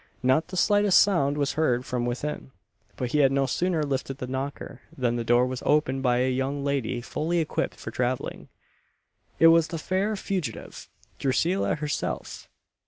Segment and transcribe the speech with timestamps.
[0.23, 2.49] Not the slightest sound was heard from within,
[2.97, 6.31] but he had no sooner lifted the knocker, than the door was opened by a
[6.31, 8.49] young lady fully equipped for travelling
[9.37, 12.49] it was the fair fugitive, Drusilla herself!